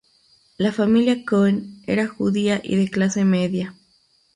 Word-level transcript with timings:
La 0.57 0.71
familia 0.71 1.23
Coen 1.25 1.83
era 1.85 2.07
judía 2.07 2.59
y 2.63 2.75
de 2.75 2.89
clase 2.89 3.23
media. 3.23 3.75